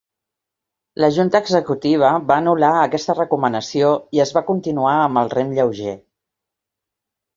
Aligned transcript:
La 1.03 1.09
Junta 1.17 1.41
Executiva 1.47 2.09
va 2.31 2.37
"anul·lar" 2.45 2.71
aquesta 2.85 3.15
recomanació 3.19 3.91
i 4.19 4.23
es 4.25 4.33
va 4.39 4.45
continuar 4.51 4.95
amb 5.03 5.23
el 5.23 5.33
rem 5.39 5.53
lleuger. 5.59 5.97